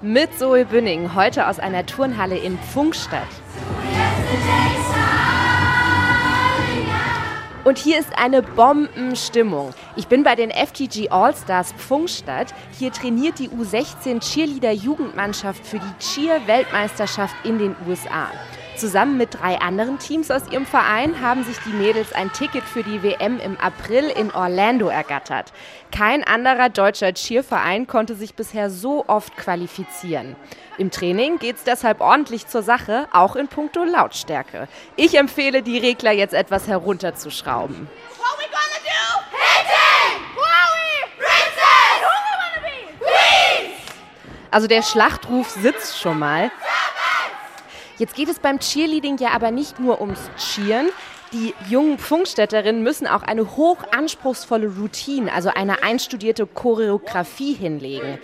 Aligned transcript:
mit 0.00 0.38
Zoe 0.38 0.64
Bünning, 0.64 1.14
heute 1.14 1.48
aus 1.48 1.58
einer 1.58 1.84
Turnhalle 1.84 2.36
in 2.36 2.58
Pfungstadt. 2.58 3.26
Und 7.64 7.76
hier 7.76 7.98
ist 7.98 8.16
eine 8.16 8.42
Bombenstimmung. 8.42 9.74
Ich 9.96 10.06
bin 10.06 10.22
bei 10.22 10.34
den 10.34 10.50
FTG 10.50 11.10
All-Stars 11.10 11.72
Pfungstadt. 11.72 12.54
Hier 12.78 12.92
trainiert 12.92 13.38
die 13.38 13.50
U16 13.50 14.20
Cheerleader 14.20 14.72
Jugendmannschaft 14.72 15.66
für 15.66 15.78
die 15.78 15.98
Cheer-Weltmeisterschaft 15.98 17.34
in 17.44 17.58
den 17.58 17.76
USA. 17.86 18.28
Zusammen 18.78 19.16
mit 19.16 19.34
drei 19.34 19.60
anderen 19.60 19.98
Teams 19.98 20.30
aus 20.30 20.42
ihrem 20.52 20.64
Verein 20.64 21.20
haben 21.20 21.42
sich 21.42 21.56
die 21.66 21.72
Mädels 21.72 22.12
ein 22.12 22.32
Ticket 22.32 22.62
für 22.62 22.84
die 22.84 23.02
WM 23.02 23.40
im 23.40 23.58
April 23.58 24.04
in 24.04 24.30
Orlando 24.30 24.86
ergattert. 24.86 25.52
Kein 25.90 26.22
anderer 26.22 26.68
deutscher 26.68 27.12
Cheerverein 27.12 27.88
konnte 27.88 28.14
sich 28.14 28.34
bisher 28.34 28.70
so 28.70 29.04
oft 29.08 29.36
qualifizieren. 29.36 30.36
Im 30.78 30.92
Training 30.92 31.40
geht 31.40 31.56
es 31.56 31.64
deshalb 31.64 32.00
ordentlich 32.00 32.46
zur 32.46 32.62
Sache, 32.62 33.08
auch 33.10 33.34
in 33.34 33.48
puncto 33.48 33.82
Lautstärke. 33.82 34.68
Ich 34.94 35.18
empfehle, 35.18 35.62
die 35.62 35.78
Regler 35.78 36.12
jetzt 36.12 36.34
etwas 36.34 36.68
herunterzuschrauben. 36.68 37.88
Also 44.50 44.66
der 44.66 44.82
Schlachtruf 44.82 45.50
sitzt 45.50 46.00
schon 46.00 46.20
mal. 46.20 46.50
Jetzt 47.98 48.14
geht 48.14 48.28
es 48.28 48.38
beim 48.38 48.60
Cheerleading 48.60 49.18
ja 49.18 49.30
aber 49.30 49.50
nicht 49.50 49.80
nur 49.80 50.00
ums 50.00 50.30
Cheeren. 50.36 50.88
Die 51.32 51.52
jungen 51.68 51.98
Funkstädterinnen 51.98 52.82
müssen 52.82 53.06
auch 53.06 53.22
eine 53.22 53.56
hoch 53.56 53.78
anspruchsvolle 53.90 54.68
Routine, 54.78 55.30
also 55.32 55.50
eine 55.50 55.82
einstudierte 55.82 56.46
Choreografie 56.46 57.52
hinlegen. 57.52 58.18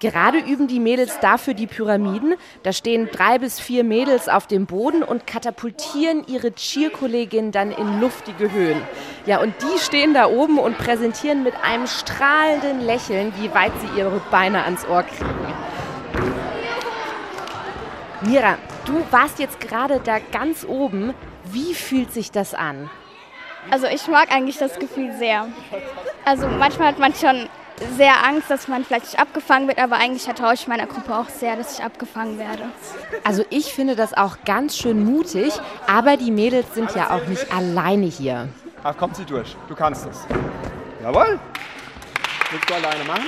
Gerade 0.00 0.38
üben 0.38 0.66
die 0.66 0.80
Mädels 0.80 1.20
dafür 1.20 1.54
die 1.54 1.68
Pyramiden. 1.68 2.34
Da 2.64 2.72
stehen 2.72 3.08
drei 3.12 3.38
bis 3.38 3.60
vier 3.60 3.84
Mädels 3.84 4.28
auf 4.28 4.48
dem 4.48 4.66
Boden 4.66 5.02
und 5.04 5.26
katapultieren 5.26 6.24
ihre 6.26 6.52
Cheerkolleginnen 6.52 7.52
dann 7.52 7.70
in 7.70 8.00
luftige 8.00 8.50
Höhen. 8.50 8.82
Ja, 9.26 9.40
und 9.40 9.54
die 9.62 9.78
stehen 9.78 10.12
da 10.12 10.26
oben 10.26 10.58
und 10.58 10.76
präsentieren 10.76 11.44
mit 11.44 11.54
einem 11.62 11.86
strahlenden 11.86 12.80
Lächeln, 12.80 13.32
wie 13.40 13.54
weit 13.54 13.72
sie 13.80 13.98
ihre 13.98 14.20
Beine 14.30 14.64
ans 14.64 14.86
Ohr 14.86 15.04
kriegen. 15.04 16.49
Mira, 18.22 18.56
Du 18.90 19.04
warst 19.12 19.38
jetzt 19.38 19.60
gerade 19.60 20.00
da 20.02 20.18
ganz 20.32 20.64
oben. 20.66 21.14
Wie 21.44 21.74
fühlt 21.74 22.12
sich 22.12 22.32
das 22.32 22.54
an? 22.54 22.90
Also 23.70 23.86
ich 23.86 24.08
mag 24.08 24.32
eigentlich 24.32 24.58
das 24.58 24.80
Gefühl 24.80 25.12
sehr. 25.16 25.46
Also 26.24 26.48
manchmal 26.48 26.88
hat 26.88 26.98
man 26.98 27.14
schon 27.14 27.48
sehr 27.96 28.26
Angst, 28.26 28.50
dass 28.50 28.66
man 28.66 28.84
vielleicht 28.84 29.06
nicht 29.06 29.20
abgefangen 29.20 29.68
wird, 29.68 29.78
aber 29.78 29.96
eigentlich 29.96 30.24
vertraue 30.24 30.54
ich 30.54 30.66
meiner 30.66 30.86
Gruppe 30.86 31.14
auch 31.14 31.28
sehr, 31.28 31.54
dass 31.54 31.78
ich 31.78 31.84
abgefangen 31.84 32.36
werde. 32.38 32.64
Also 33.22 33.44
ich 33.50 33.72
finde 33.72 33.94
das 33.94 34.12
auch 34.12 34.38
ganz 34.44 34.76
schön 34.76 35.04
mutig, 35.04 35.52
aber 35.86 36.16
die 36.16 36.32
Mädels 36.32 36.74
sind 36.74 36.92
ja 36.96 37.10
auch 37.10 37.26
nicht 37.26 37.52
alleine 37.54 38.06
hier. 38.06 38.48
Ach, 38.82 38.96
kommt 38.96 39.14
sie 39.14 39.24
durch. 39.24 39.56
Du 39.68 39.76
kannst 39.76 40.06
es. 40.06 40.26
Jawohl. 41.00 41.38
Willst 42.50 42.68
du 42.68 42.74
alleine 42.74 43.04
machen? 43.04 43.26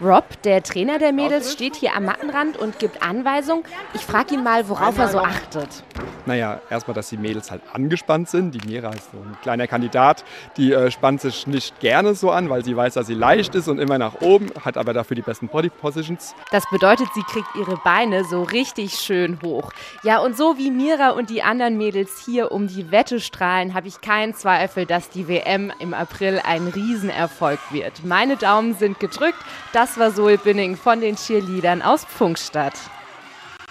Rob, 0.00 0.24
der 0.42 0.62
Trainer 0.62 0.98
der 0.98 1.12
Mädels, 1.12 1.52
steht 1.52 1.74
hier 1.74 1.94
am 1.94 2.04
Mattenrand 2.04 2.56
und 2.56 2.78
gibt 2.78 3.02
Anweisungen. 3.02 3.64
Ich 3.94 4.02
frage 4.02 4.34
ihn 4.34 4.44
mal, 4.44 4.68
worauf 4.68 4.96
er 4.98 5.08
so 5.08 5.18
achtet. 5.18 5.82
Naja, 6.28 6.60
erstmal, 6.68 6.94
dass 6.94 7.08
die 7.08 7.16
Mädels 7.16 7.50
halt 7.50 7.62
angespannt 7.72 8.28
sind. 8.28 8.54
Die 8.54 8.60
Mira 8.68 8.90
ist 8.90 9.12
so 9.12 9.16
ein 9.16 9.34
kleiner 9.40 9.66
Kandidat, 9.66 10.26
die 10.58 10.74
äh, 10.74 10.90
spannt 10.90 11.22
sich 11.22 11.46
nicht 11.46 11.80
gerne 11.80 12.14
so 12.14 12.30
an, 12.30 12.50
weil 12.50 12.62
sie 12.62 12.76
weiß, 12.76 12.92
dass 12.92 13.06
sie 13.06 13.14
leicht 13.14 13.54
ist 13.54 13.66
und 13.66 13.78
immer 13.78 13.96
nach 13.96 14.20
oben, 14.20 14.50
hat 14.62 14.76
aber 14.76 14.92
dafür 14.92 15.14
die 15.14 15.22
besten 15.22 15.48
Body 15.48 15.70
Positions. 15.70 16.34
Das 16.50 16.64
bedeutet, 16.70 17.08
sie 17.14 17.22
kriegt 17.22 17.48
ihre 17.56 17.78
Beine 17.78 18.24
so 18.24 18.42
richtig 18.42 18.96
schön 18.96 19.38
hoch. 19.42 19.72
Ja, 20.02 20.18
und 20.18 20.36
so 20.36 20.58
wie 20.58 20.70
Mira 20.70 21.12
und 21.12 21.30
die 21.30 21.42
anderen 21.42 21.78
Mädels 21.78 22.22
hier 22.26 22.52
um 22.52 22.66
die 22.66 22.90
Wette 22.90 23.20
strahlen, 23.20 23.72
habe 23.72 23.88
ich 23.88 24.02
keinen 24.02 24.34
Zweifel, 24.34 24.84
dass 24.84 25.08
die 25.08 25.28
WM 25.28 25.72
im 25.78 25.94
April 25.94 26.42
ein 26.44 26.68
Riesenerfolg 26.68 27.58
wird. 27.70 28.04
Meine 28.04 28.36
Daumen 28.36 28.74
sind 28.74 29.00
gedrückt. 29.00 29.38
Das 29.72 29.98
war 29.98 30.14
Zoe 30.14 30.36
Binning 30.36 30.76
von 30.76 31.00
den 31.00 31.16
Cheerleadern 31.16 31.80
aus 31.80 32.04
Pfungstadt. 32.04 32.74